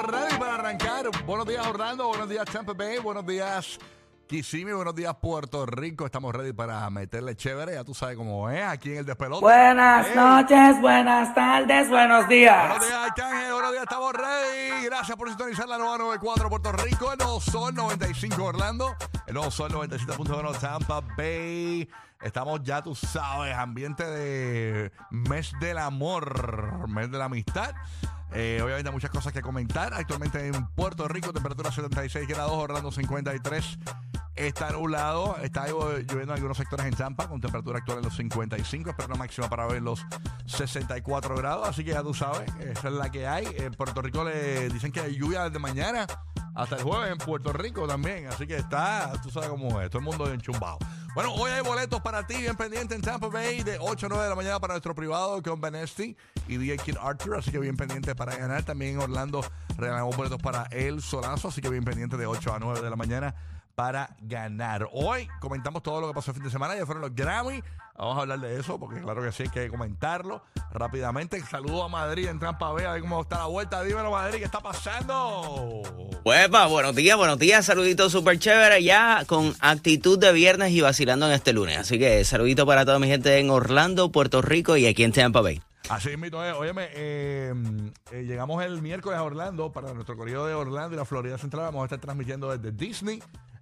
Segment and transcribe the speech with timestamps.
[0.00, 1.10] Estamos ready para arrancar.
[1.26, 2.08] Buenos días, Orlando.
[2.08, 2.98] Buenos días, Tampa Bay.
[3.00, 3.78] Buenos días,
[4.28, 4.72] Kissimmee.
[4.72, 6.06] Buenos días, Puerto Rico.
[6.06, 7.74] Estamos ready para meterle chévere.
[7.74, 9.42] Ya tú sabes cómo es aquí en el despelote.
[9.42, 10.14] Buenas Ey.
[10.16, 12.68] noches, buenas tardes, buenos días.
[12.68, 13.52] Buenos días, Arcángel.
[13.52, 14.84] Buenos días, estamos ready.
[14.86, 19.50] Gracias por sintonizar la nueva 94 Puerto Rico, el nuevo Sol 95 Orlando, el nuevo
[19.50, 21.86] Sol 97.1 Tampa Bay.
[22.22, 27.74] Estamos ya, tú sabes, ambiente de mes del amor, mes de la amistad.
[28.32, 29.92] Eh, obviamente muchas cosas que comentar.
[29.94, 33.78] Actualmente en Puerto Rico, temperatura 76 grados, Orlando 53.
[34.36, 38.90] Está nublado, está lloviendo en algunos sectores en Tampa con temperatura actual en los 55,
[38.90, 40.06] espero una máxima para ver los
[40.46, 43.46] 64 grados, así que ya tú sabes, esa es la que hay.
[43.58, 46.06] En Puerto Rico le dicen que hay lluvia desde mañana
[46.54, 49.98] hasta el jueves en Puerto Rico también, así que está, tú sabes cómo es, todo
[49.98, 50.78] el mundo enchumbado.
[51.12, 54.24] Bueno, hoy hay boletos para ti, bien pendiente en Tampa Bay de 8 a 9
[54.24, 56.16] de la mañana para nuestro privado con Benesti
[56.46, 58.62] y DJ Kid Arthur, así que bien pendiente para ganar.
[58.62, 59.44] También en Orlando
[59.76, 62.96] regalamos boletos para El Solazo, así que bien pendiente de 8 a 9 de la
[62.96, 63.34] mañana
[63.80, 64.90] para ganar.
[64.92, 67.62] Hoy comentamos todo lo que pasó el fin de semana, ya fueron los Grammy.
[67.96, 71.42] Vamos a hablar de eso porque claro que sí hay que comentarlo rápidamente.
[71.46, 73.82] Saludo a Madrid en Tampa Bay, a ver cómo está la vuelta.
[73.82, 75.80] Dímelo Madrid, ¿qué está pasando?
[76.26, 81.26] Huepa, buenos días, buenos días, saluditos súper chévere ya con actitud de viernes y vacilando
[81.28, 81.78] en este lunes.
[81.78, 85.40] Así que saludito para toda mi gente en Orlando, Puerto Rico y aquí en Tampa
[85.40, 85.62] Bay.
[85.90, 86.54] Así mismo es.
[86.54, 87.52] Óyeme, eh,
[88.12, 91.64] eh, llegamos el miércoles a Orlando para nuestro corrido de Orlando y la Florida Central.
[91.64, 93.20] Vamos a estar transmitiendo desde Disney.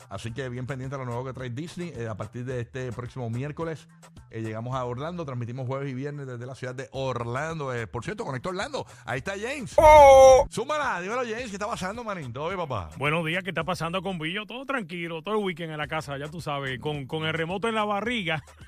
[0.09, 1.93] Así que bien pendiente a lo nuevo que trae Disney.
[1.95, 3.89] Eh, a partir de este próximo miércoles
[4.31, 5.25] eh, llegamos a Orlando.
[5.25, 7.75] Transmitimos jueves y viernes desde la ciudad de Orlando.
[7.75, 8.87] Eh, por cierto, conecto Orlando.
[9.05, 9.77] Ahí está James.
[10.51, 11.49] Súmala, dímelo James.
[11.49, 12.33] ¿Qué está pasando, manín?
[12.33, 12.91] ¿Todo bien, papá?
[12.97, 14.47] Buenos días, ¿qué está pasando con Billo?
[14.47, 17.69] Todo tranquilo, todo el weekend en la casa, ya tú sabes, con, con el remoto
[17.69, 18.43] en la barriga,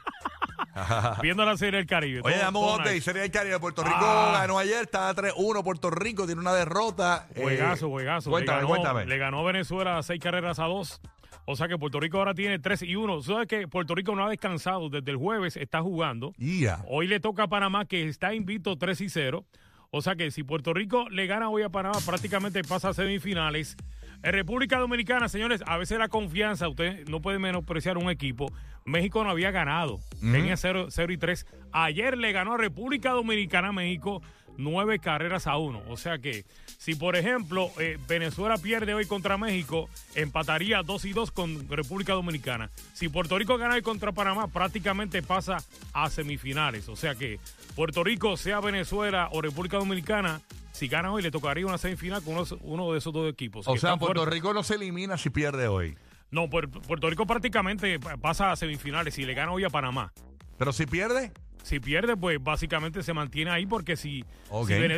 [1.22, 2.20] viendo la serie del Caribe.
[2.24, 3.00] Oye, damos todo update.
[3.00, 3.58] Serie del Caribe.
[3.60, 4.38] Puerto Rico Ah.
[4.40, 4.82] ganó ayer.
[4.82, 5.62] Está 3-1.
[5.62, 7.26] Puerto Rico tiene una derrota.
[7.34, 8.30] Eh, Juegazo, juegazo.
[8.30, 9.06] Cuéntame, le ganó, cuéntame.
[9.06, 11.00] Le ganó Venezuela seis carreras a dos.
[11.46, 13.22] O sea que Puerto Rico ahora tiene 3 y 1.
[13.22, 15.56] ¿Sabes que Puerto Rico no ha descansado desde el jueves?
[15.56, 16.32] Está jugando.
[16.38, 16.84] Ya.
[16.86, 19.44] Hoy le toca a Panamá, que está invicto 3 y 0.
[19.90, 23.76] O sea que si Puerto Rico le gana hoy a Panamá, prácticamente pasa a semifinales.
[24.22, 28.52] En República Dominicana, señores, a veces la confianza, usted no puede menospreciar un equipo.
[28.84, 31.46] México no había ganado, tenía 0, y 3.
[31.72, 34.22] Ayer le ganó a República Dominicana a México
[34.60, 35.82] nueve carreras a uno.
[35.88, 36.44] O sea que
[36.78, 42.12] si, por ejemplo, eh, Venezuela pierde hoy contra México, empataría 2 y 2 con República
[42.12, 42.70] Dominicana.
[42.92, 45.58] Si Puerto Rico gana hoy contra Panamá, prácticamente pasa
[45.92, 46.88] a semifinales.
[46.88, 47.40] O sea que
[47.74, 50.40] Puerto Rico, sea Venezuela o República Dominicana,
[50.72, 53.66] si gana hoy le tocaría una semifinal con uno, uno de esos dos equipos.
[53.68, 54.34] O sea, Puerto fuertes.
[54.34, 55.96] Rico no se elimina si pierde hoy.
[56.30, 60.12] No, Puer- Puerto Rico prácticamente pa- pasa a semifinales si le gana hoy a Panamá.
[60.58, 61.32] Pero si pierde,
[61.62, 64.24] Si pierde, pues básicamente se mantiene ahí porque si,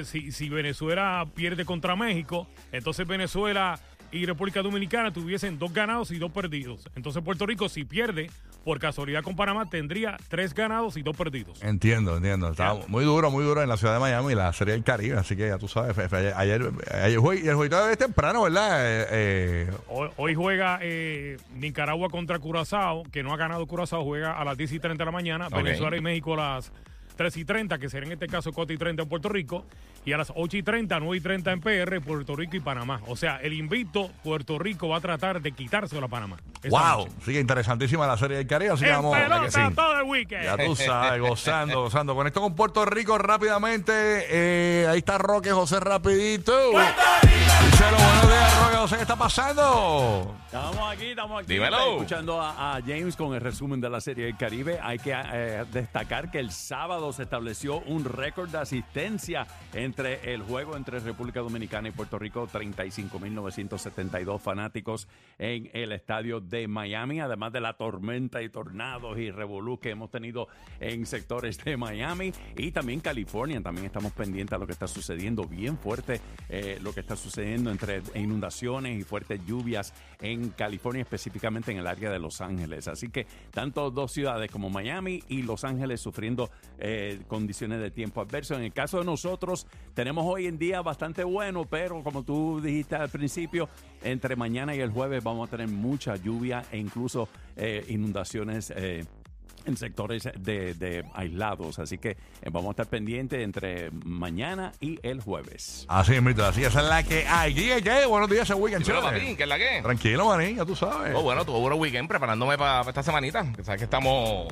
[0.04, 3.80] si- si Venezuela pierde contra México, entonces Venezuela
[4.12, 6.88] y República Dominicana tuviesen dos ganados y dos perdidos.
[6.94, 8.30] Entonces Puerto Rico, si pierde,
[8.64, 11.60] por casualidad con Panamá, tendría tres ganados y dos perdidos.
[11.62, 12.50] entiendo, entiendo.
[12.50, 15.18] Está muy duro, muy duro en la ciudad de Miami, la Serie del Caribe.
[15.18, 18.78] Así que ya tú sabes, ayer, ayer, ayer jue- y el jueguito es temprano, ¿verdad?
[18.86, 24.38] Eh, eh, Hoy, hoy juega eh, Nicaragua contra Curazao, que no ha ganado Curazao, juega
[24.38, 25.48] a las 10 y 30 de la mañana.
[25.48, 26.72] Venezuela y México a las
[27.16, 29.64] 3 y 30, que será en este caso 4 y 30 en Puerto Rico.
[30.04, 33.00] Y a las 8 y 30, 9 y 30 en PR, Puerto Rico y Panamá.
[33.06, 36.38] O sea, el invicto Puerto Rico va a tratar de quitárselo a Panamá.
[36.68, 37.10] Wow, noche.
[37.24, 38.72] sigue interesantísima la Serie del Caribe.
[38.72, 39.60] Así que En vamos a pelota que sí.
[39.76, 40.42] todo el weekend.
[40.44, 42.14] Ya tú sabes, gozando, gozando.
[42.16, 43.92] Con esto con Puerto Rico rápidamente.
[43.94, 46.52] eh, ahí está Roque José rapidito.
[46.72, 50.36] Buenos días, Roque José, ¿qué está pasando?
[50.44, 51.54] Estamos aquí, estamos aquí.
[51.54, 51.92] Dímelo.
[51.92, 54.78] Escuchando a, a James con el resumen de la Serie del Caribe.
[54.82, 60.42] Hay que eh, destacar que el sábado se estableció un récord de asistencia entre el
[60.42, 62.46] juego entre República Dominicana y Puerto Rico.
[62.46, 65.08] 35.972 fanáticos
[65.38, 70.10] en el estadio de Miami, además de la tormenta y tornados y revolú que hemos
[70.10, 73.62] tenido en sectores de Miami y también California.
[73.62, 76.20] También estamos pendientes a lo que está sucediendo bien fuerte,
[76.50, 78.51] eh, lo que está sucediendo entre inundaciones
[78.98, 82.88] y fuertes lluvias en California, específicamente en el área de Los Ángeles.
[82.88, 88.20] Así que tanto dos ciudades como Miami y Los Ángeles sufriendo eh, condiciones de tiempo
[88.20, 88.54] adverso.
[88.54, 92.96] En el caso de nosotros, tenemos hoy en día bastante bueno, pero como tú dijiste
[92.96, 93.68] al principio,
[94.02, 98.72] entre mañana y el jueves vamos a tener mucha lluvia e incluso eh, inundaciones.
[98.76, 99.04] eh,
[99.64, 102.16] en sectores de, de aislados, así que eh,
[102.50, 105.86] vamos a estar pendientes entre mañana y el jueves.
[105.88, 107.54] Así es, mito, así esa es la que hay.
[107.54, 108.06] ¿Qué, qué?
[108.06, 109.20] Buenos días, ese weekend, Dímelo, chévere.
[109.20, 109.80] papi, ¿qué es la que?
[109.82, 111.14] Tranquilo, manín, ya tú sabes.
[111.14, 113.44] Oh, bueno, tuve un buen weekend preparándome para esta semanita.
[113.54, 114.48] Que sabes que estamos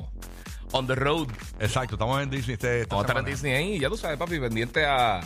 [0.73, 1.27] on the road.
[1.59, 2.53] Exacto, estamos en Disney.
[2.53, 3.31] Este, esta Vamos a estar en.
[3.31, 3.79] Disney ahí.
[3.79, 5.23] Ya tú sabes, papi, pendiente a, a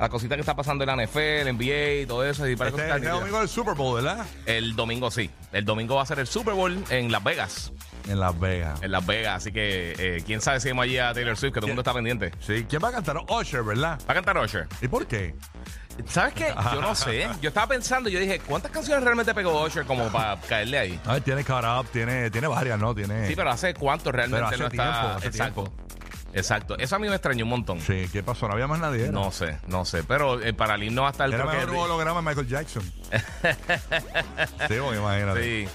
[0.00, 2.48] la cosita que está pasando en la NFL, NBA y todo eso.
[2.48, 4.24] Y para Este, este domingo del Super Bowl, ¿verdad?
[4.46, 5.30] El domingo sí.
[5.52, 7.72] El domingo va a ser el Super Bowl en Las Vegas.
[8.08, 8.82] En Las Vegas.
[8.82, 9.36] En Las Vegas.
[9.36, 11.82] Así que eh, quién sabe si vamos allí a Taylor Swift, que todo el mundo
[11.82, 12.32] está pendiente.
[12.40, 13.16] Sí, ¿quién va a cantar?
[13.28, 13.98] Usher, ¿verdad?
[14.08, 14.68] Va a cantar Usher.
[14.80, 15.34] ¿Y por qué?
[16.06, 16.54] ¿Sabes qué?
[16.74, 17.28] Yo no sé.
[17.40, 21.00] Yo estaba pensando, yo dije, ¿cuántas canciones realmente pegó Usher como para caerle ahí?
[21.06, 22.94] A ver, tiene Cut Up, tiene, tiene varias, ¿no?
[22.94, 23.26] Tiene...
[23.26, 24.82] Sí, pero hace cuánto realmente Pero hace no está.
[25.00, 25.64] tiempo, hace Exacto.
[25.64, 25.86] tiempo.
[26.34, 26.76] Exacto.
[26.78, 27.80] Eso a mí me extrañó un montón.
[27.80, 28.46] Sí, ¿qué pasó?
[28.46, 29.04] No había más nadie.
[29.04, 29.12] ¿era?
[29.12, 30.04] No sé, no sé.
[30.04, 32.82] Pero eh, para el himno va a estar Era mejor holograma de Michael Jackson.
[33.12, 35.42] sí, porque imagínate.
[35.42, 35.68] Sí.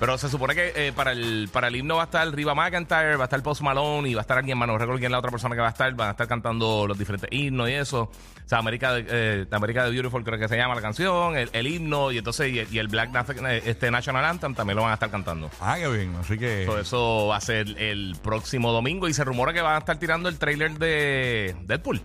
[0.00, 3.16] Pero se supone que eh, para el para el himno va a estar Riva McIntyre,
[3.16, 5.12] va a estar Post Malone y va a estar alguien más, no recuerdo quién es
[5.12, 7.72] la otra persona que va a estar, van a estar cantando los diferentes himnos y
[7.72, 8.02] eso.
[8.02, 11.48] O sea, América de, eh, América de Beautiful creo que se llama la canción, el,
[11.52, 13.10] el himno y entonces y, el- y el Black
[13.46, 15.50] eh, este National Anthem también lo van a estar cantando.
[15.60, 16.14] Ah, qué bien.
[16.20, 16.64] Así que...
[16.66, 19.96] Todo eso va a ser el próximo domingo y se rumora que van a estar
[19.98, 22.02] tirando el trailer de Deadpool.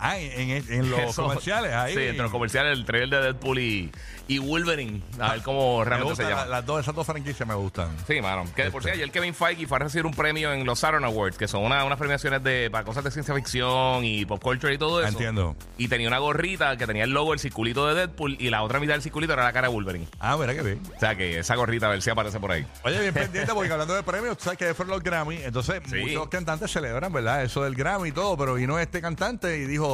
[0.00, 1.94] Ah, en, en- en los Eso- comerciales, ahí.
[1.94, 3.90] Sí, entre los comerciales, el trailer de Deadpool y,
[4.28, 5.02] y Wolverine.
[5.18, 6.42] A ver cómo Me realmente se llama.
[6.44, 7.88] la- las dos, esas dos franquicias me gustan.
[8.06, 8.44] Sí, mano.
[8.54, 11.04] Que de por sí, ayer Kevin Feige fue a recibir un premio en los Saturn
[11.04, 14.72] Awards, que son una- unas premiaciones de, para cosas de ciencia ficción y pop culture
[14.72, 15.08] y todo eso.
[15.08, 15.56] Entiendo.
[15.76, 18.80] Y tenía una gorrita que tenía el logo, el circulito de Deadpool, y la otra
[18.80, 20.06] mitad del circulito era la cara de Wolverine.
[20.20, 20.80] Ah, mira qué bien.
[20.96, 22.64] O sea que esa gorrita, a ver si aparece por ahí.
[22.84, 25.96] Oye, bien pendiente porque hablando de premios, tú sabes que fueron los Grammy, entonces Sí.
[25.96, 27.42] muchos cantantes celebran, ¿verdad?
[27.42, 29.87] Eso del Grammy y todo, pero vino este cantante y dijo,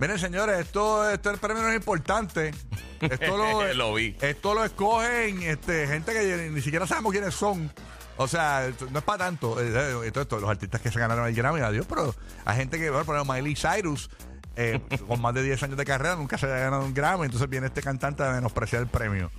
[0.00, 2.52] miren señores, esto, esto el premio no es importante.
[3.00, 4.16] Esto lo, Lo vi.
[4.20, 7.70] Esto lo escogen este, gente que ni siquiera sabemos quiénes son.
[8.18, 9.58] O sea, no es para tanto.
[9.60, 12.78] Eh, eh, esto- esto, los artistas que se ganaron el Grammy, adiós, pero hay gente
[12.78, 14.10] que, bueno, por ejemplo, Miley Cyrus,
[14.54, 17.48] eh, con más de 10 años de carrera, nunca se ha ganado un Grammy, entonces
[17.48, 19.30] viene este cantante a menospreciar el premio.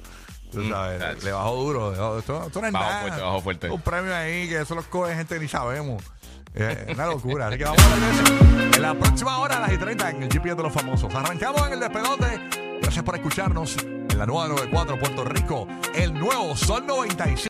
[0.54, 1.26] Tú sabes, tacho.
[1.26, 1.92] le bajó duro.
[1.92, 3.02] le bajó- Esto, esto no es Bajó nada.
[3.02, 3.70] fuerte, bajó fuerte.
[3.72, 6.04] Un premio ahí que eso lo coge gente que ni sabemos.
[6.56, 7.48] Eh, Es una locura.
[7.48, 10.24] Así que vamos a ver eso en la próxima hora a las y 30 en
[10.24, 11.14] el GPS de los famosos.
[11.14, 12.40] Arrancamos en el despedote.
[12.82, 15.68] Gracias por escucharnos en la nueva 94 Puerto Rico.
[15.96, 17.42] El nuevo Sol 95.